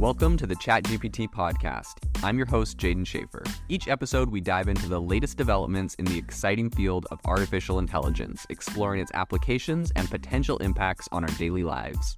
[0.00, 1.96] Welcome to the ChatGPT podcast.
[2.24, 3.46] I'm your host, Jaeden Schafer.
[3.68, 8.46] Each episode, we dive into the latest developments in the exciting field of artificial intelligence,
[8.48, 12.16] exploring its applications and potential impacts on our daily lives.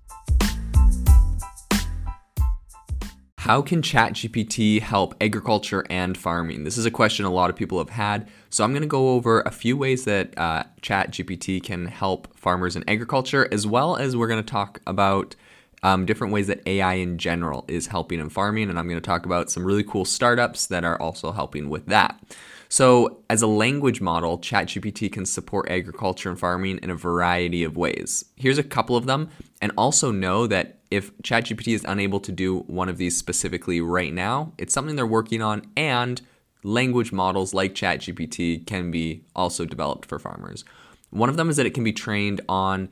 [3.38, 6.62] How can ChatGPT help agriculture and farming?
[6.62, 8.28] This is a question a lot of people have had.
[8.48, 12.77] So, I'm going to go over a few ways that uh, ChatGPT can help farmers
[12.77, 15.34] in agriculture, as well as we're going to talk about
[15.82, 18.70] um, different ways that AI in general is helping in farming.
[18.70, 21.86] And I'm going to talk about some really cool startups that are also helping with
[21.86, 22.20] that.
[22.68, 27.76] So, as a language model, ChatGPT can support agriculture and farming in a variety of
[27.76, 28.24] ways.
[28.34, 29.28] Here's a couple of them,
[29.60, 34.14] and also know that if ChatGPT is unable to do one of these specifically right
[34.14, 36.23] now, it's something they're working on, and
[36.62, 40.64] language models like ChatGPT can be also developed for farmers.
[41.10, 42.88] One of them is that it can be trained on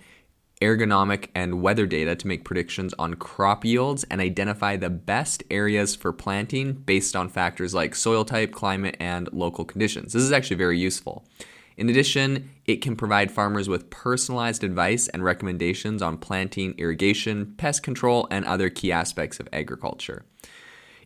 [0.61, 5.97] agronomic and weather data to make predictions on crop yields and identify the best areas
[5.97, 10.13] for planting based on factors like soil type, climate, and local conditions.
[10.13, 11.25] This is actually very useful.
[11.79, 17.83] In addition, it can provide farmers with personalized advice and recommendations on planting, irrigation, pest
[17.83, 20.27] control, and other key aspects of agriculture.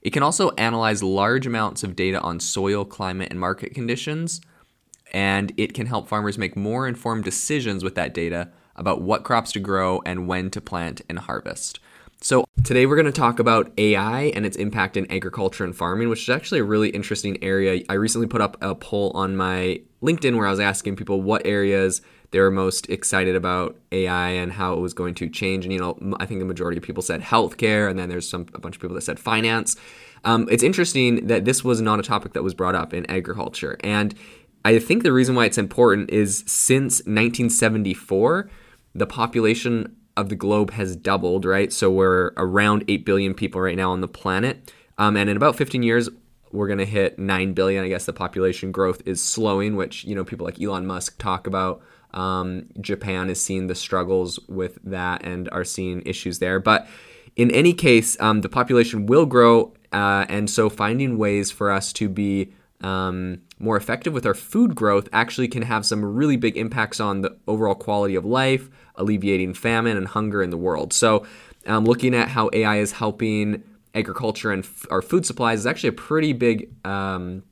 [0.02, 4.40] It can also analyze large amounts of data on soil, climate, and market conditions,
[5.12, 9.52] and it can help farmers make more informed decisions with that data about what crops
[9.52, 11.80] to grow and when to plant and harvest.
[12.20, 16.08] So, today we're going to talk about AI and its impact in agriculture and farming,
[16.08, 17.82] which is actually a really interesting area.
[17.88, 21.46] I recently put up a poll on my LinkedIn where I was asking people what
[21.46, 22.00] areas
[22.30, 25.64] they were most excited about AI and how it was going to change.
[25.66, 28.46] And, you know, I think the majority of people said healthcare, and then there's some
[28.54, 29.76] a bunch of people that said finance.
[30.24, 33.76] Um, it's interesting that this was not a topic that was brought up in agriculture.
[33.84, 34.14] And
[34.64, 38.48] I think the reason why it's important is since 1974,
[38.94, 41.72] the population of the globe has doubled, right?
[41.72, 44.72] So we're around 8 billion people right now on the planet.
[44.98, 46.08] Um, and in about 15 years,
[46.52, 47.84] we're going to hit 9 billion.
[47.84, 51.46] I guess the population growth is slowing, which, you know, people like Elon Musk talk
[51.48, 51.82] about.
[52.12, 56.60] Um, Japan is seeing the struggles with that and are seeing issues there.
[56.60, 56.86] But
[57.34, 59.74] in any case, um, the population will grow.
[59.92, 64.74] Uh, and so finding ways for us to be um, more effective with our food
[64.74, 69.54] growth actually can have some really big impacts on the overall quality of life, alleviating
[69.54, 70.92] famine and hunger in the world.
[70.92, 71.24] So,
[71.66, 73.62] um, looking at how AI is helping
[73.94, 77.42] agriculture and f- our food supplies is actually a pretty big um,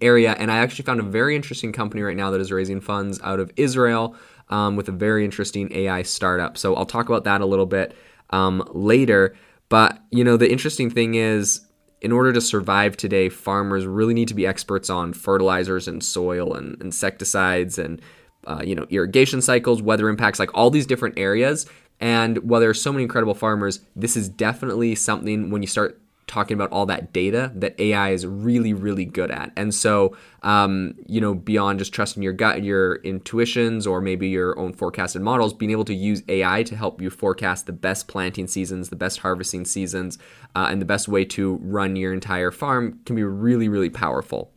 [0.00, 0.36] area.
[0.38, 3.40] And I actually found a very interesting company right now that is raising funds out
[3.40, 4.14] of Israel
[4.50, 6.56] um, with a very interesting AI startup.
[6.56, 7.96] So, I'll talk about that a little bit
[8.30, 9.34] um, later.
[9.68, 11.62] But, you know, the interesting thing is,
[12.00, 16.54] in order to survive today, farmers really need to be experts on fertilizers and soil
[16.54, 18.00] and insecticides and
[18.46, 21.66] uh, you know irrigation cycles, weather impacts, like all these different areas.
[21.98, 26.00] And while there are so many incredible farmers, this is definitely something when you start
[26.26, 29.52] talking about all that data that AI is really, really good at.
[29.56, 34.58] And so, um, you know, beyond just trusting your gut, your intuitions, or maybe your
[34.58, 38.48] own forecasted models, being able to use AI to help you forecast the best planting
[38.48, 40.18] seasons, the best harvesting seasons,
[40.56, 44.50] uh, and the best way to run your entire farm can be really, really powerful.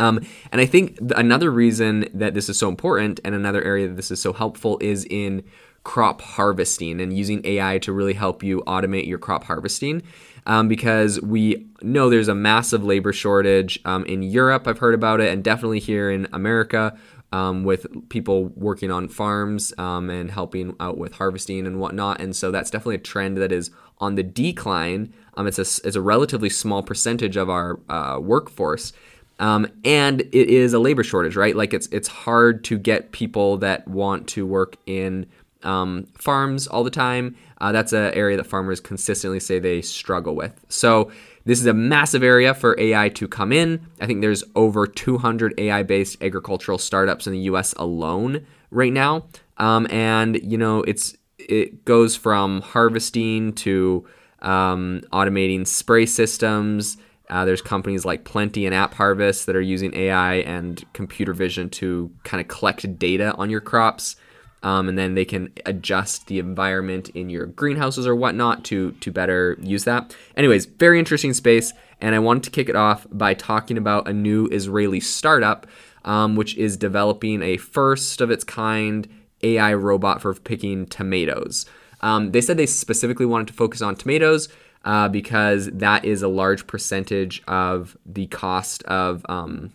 [0.00, 3.94] Um, and I think another reason that this is so important and another area that
[3.94, 5.44] this is so helpful is in
[5.84, 10.02] crop harvesting and using AI to really help you automate your crop harvesting
[10.46, 14.66] um, because we know there's a massive labor shortage um, in Europe.
[14.66, 16.96] I've heard about it, and definitely here in America.
[17.32, 22.20] Um, with people working on farms um, and helping out with harvesting and whatnot.
[22.20, 25.12] And so that's definitely a trend that is on the decline.
[25.36, 28.92] Um, it's, a, it's a relatively small percentage of our uh, workforce.
[29.38, 31.54] Um, and it is a labor shortage, right?
[31.54, 35.26] Like it's it's hard to get people that want to work in
[35.62, 37.36] um, farms all the time.
[37.58, 40.52] Uh, that's an area that farmers consistently say they struggle with.
[40.68, 41.10] So
[41.44, 43.86] this is a massive area for AI to come in.
[44.00, 47.72] I think there's over 200 AI-based agricultural startups in the U.S.
[47.74, 54.06] alone right now, um, and you know it's it goes from harvesting to
[54.42, 56.96] um, automating spray systems.
[57.30, 62.10] Uh, there's companies like Plenty and AppHarvest that are using AI and computer vision to
[62.24, 64.16] kind of collect data on your crops
[64.62, 69.10] um, and then they can adjust the environment in your greenhouses or whatnot to to
[69.10, 70.14] better use that.
[70.36, 74.12] Anyways, very interesting space, and I wanted to kick it off by talking about a
[74.12, 75.66] new Israeli startup,
[76.04, 79.08] um, which is developing a first of its kind
[79.42, 81.66] AI robot for picking tomatoes.
[82.00, 84.48] Um, they said they specifically wanted to focus on tomatoes.
[84.84, 89.72] Uh, because that is a large percentage of the cost of um,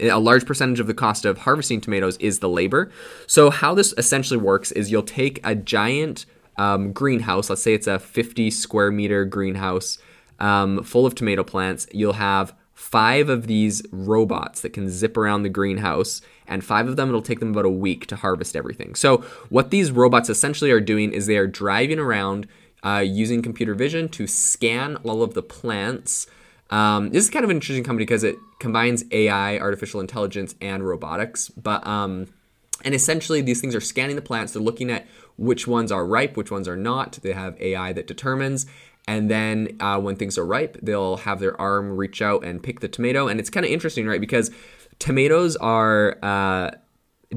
[0.00, 2.90] a large percentage of the cost of harvesting tomatoes is the labor.
[3.26, 6.26] So how this essentially works is you'll take a giant
[6.56, 9.98] um, greenhouse, let's say it's a 50 square meter greenhouse
[10.38, 15.42] um, full of tomato plants, you'll have five of these robots that can zip around
[15.42, 18.94] the greenhouse, and five of them it'll take them about a week to harvest everything.
[18.94, 19.18] So,
[19.50, 22.48] what these robots essentially are doing is they are driving around
[22.82, 26.26] uh, using computer vision to scan all of the plants.
[26.70, 30.86] Um, this is kind of an interesting company because it combines AI, artificial intelligence, and
[30.86, 31.48] robotics.
[31.50, 32.28] But um,
[32.84, 34.52] and essentially, these things are scanning the plants.
[34.52, 35.06] They're looking at
[35.36, 37.18] which ones are ripe, which ones are not.
[37.22, 38.66] They have AI that determines.
[39.08, 42.80] And then uh, when things are ripe, they'll have their arm reach out and pick
[42.80, 43.26] the tomato.
[43.26, 44.20] And it's kind of interesting, right?
[44.20, 44.50] Because
[44.98, 46.18] tomatoes are.
[46.22, 46.70] Uh,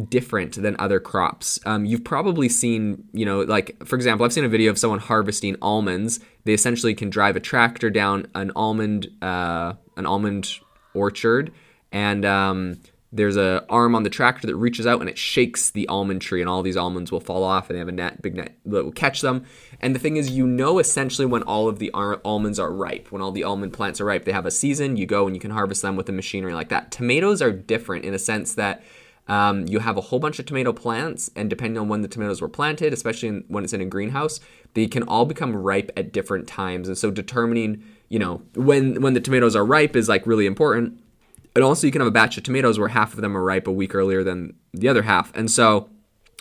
[0.10, 1.60] different than other crops.
[1.66, 5.00] Um, you've probably seen, you know, like for example, I've seen a video of someone
[5.00, 6.20] harvesting almonds.
[6.46, 10.50] They essentially can drive a tractor down an almond, uh, an almond
[10.94, 11.54] orchard,
[11.92, 12.80] and um,
[13.14, 16.42] there's a arm on the tractor that reaches out and it shakes the almond tree
[16.42, 18.84] and all these almonds will fall off and they have a net big net that
[18.84, 19.46] will catch them
[19.80, 23.22] and the thing is you know essentially when all of the almonds are ripe when
[23.22, 25.52] all the almond plants are ripe they have a season you go and you can
[25.52, 28.84] harvest them with a machinery like that tomatoes are different in a sense that
[29.28, 32.42] um, you have a whole bunch of tomato plants and depending on when the tomatoes
[32.42, 34.40] were planted especially in, when it's in a greenhouse
[34.74, 39.14] they can all become ripe at different times and so determining you know when when
[39.14, 41.00] the tomatoes are ripe is like really important
[41.56, 43.68] and also, you can have a batch of tomatoes where half of them are ripe
[43.68, 45.32] a week earlier than the other half.
[45.36, 45.90] And so,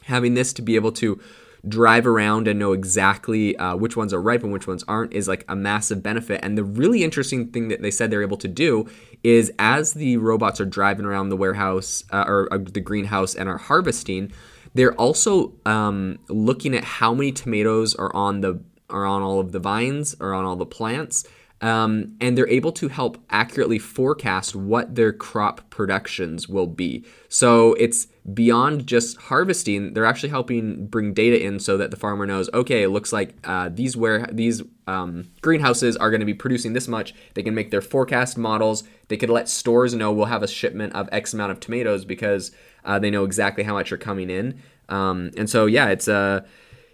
[0.04, 1.20] having this to be able to
[1.68, 5.28] drive around and know exactly uh, which ones are ripe and which ones aren't is
[5.28, 6.40] like a massive benefit.
[6.42, 8.88] And the really interesting thing that they said they're able to do
[9.22, 13.48] is as the robots are driving around the warehouse uh, or uh, the greenhouse and
[13.48, 14.32] are harvesting,
[14.74, 18.60] they're also um, looking at how many tomatoes are on the
[18.90, 21.24] are on all of the vines or on all the plants
[21.62, 27.04] um, and they're able to help accurately forecast what their crop productions will be.
[27.28, 32.26] So it's beyond just harvesting; they're actually helping bring data in so that the farmer
[32.26, 36.34] knows, okay, it looks like uh, these where these um, greenhouses are going to be
[36.34, 37.14] producing this much.
[37.34, 38.82] They can make their forecast models.
[39.06, 42.50] They could let stores know we'll have a shipment of X amount of tomatoes because
[42.84, 44.60] uh, they know exactly how much are coming in.
[44.88, 46.40] Um, and so, yeah, it's a uh,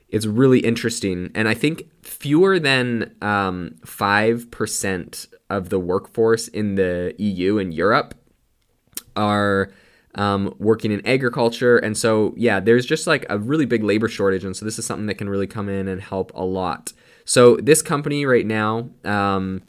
[0.09, 1.31] it's really interesting.
[1.35, 8.15] And I think fewer than um, 5% of the workforce in the EU and Europe
[9.17, 9.71] are
[10.15, 11.77] um, working in agriculture.
[11.77, 14.45] And so, yeah, there's just like a really big labor shortage.
[14.45, 16.93] And so, this is something that can really come in and help a lot.
[17.25, 19.63] So, this company right now um,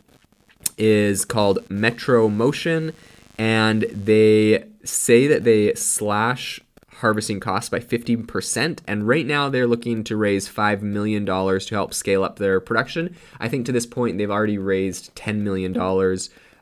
[0.77, 2.93] is called MetoMotion,
[3.37, 6.61] and they say that they slash
[6.99, 8.79] harvesting costs by 50%.
[8.87, 13.15] And right now they're looking to raise $5 million to help scale up their production.
[13.39, 15.77] I think to this point they've already raised $10 million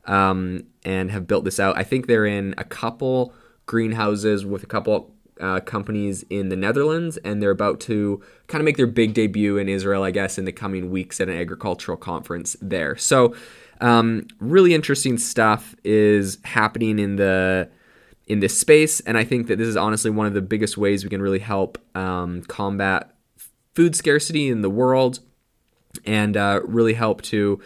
[0.05, 1.77] um, and have built this out.
[1.77, 3.33] I think they're in a couple
[3.65, 8.65] greenhouses with a couple uh, companies in the Netherlands, and they're about to kind of
[8.65, 11.97] make their big debut in Israel, I guess, in the coming weeks at an agricultural
[11.97, 12.95] conference there.
[12.95, 13.35] So,
[13.79, 17.69] um, really interesting stuff is happening in the
[18.27, 18.99] in this space.
[19.01, 21.39] And I think that this is honestly one of the biggest ways we can really
[21.39, 23.15] help um, combat
[23.73, 25.19] food scarcity in the world
[26.05, 27.59] and uh, really help to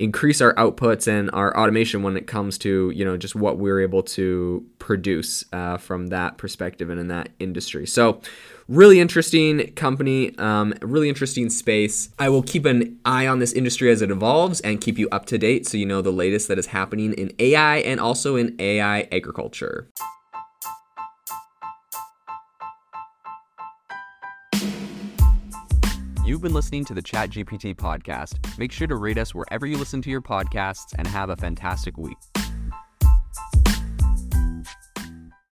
[0.00, 3.80] increase our outputs and our automation when it comes to you know just what we're
[3.80, 7.86] able to produce uh, from that perspective and in that industry.
[7.86, 8.20] So
[8.66, 12.08] really interesting company um, really interesting space.
[12.18, 15.26] I will keep an eye on this industry as it evolves and keep you up
[15.26, 18.56] to date so you know the latest that is happening in ai and also in
[18.58, 19.88] ai agriculture
[26.30, 28.56] You've been listening to the ChatGPT podcast.
[28.56, 31.98] Make sure to rate us wherever you listen to your podcasts and have a fantastic
[31.98, 32.29] week.